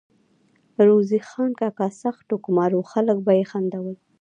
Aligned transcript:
روزې 0.87 1.19
خان 1.29 1.51
کاکا 1.59 1.87
سخت 2.01 2.21
ټوکمار 2.29 2.71
وو، 2.73 2.89
خلک 2.91 3.17
به 3.25 3.31
ئی 3.37 3.43
خندول 3.51 3.95